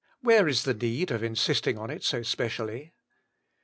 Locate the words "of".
1.11-1.21